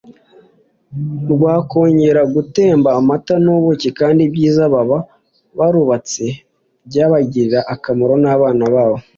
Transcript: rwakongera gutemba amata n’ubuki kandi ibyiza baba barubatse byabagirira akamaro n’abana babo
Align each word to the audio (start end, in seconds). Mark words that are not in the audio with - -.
rwakongera 1.31 2.21
gutemba 2.35 2.89
amata 2.99 3.35
n’ubuki 3.43 3.89
kandi 3.99 4.21
ibyiza 4.27 4.63
baba 4.73 4.97
barubatse 5.57 6.25
byabagirira 6.87 7.59
akamaro 7.73 8.15
n’abana 8.23 8.65
babo 8.73 8.97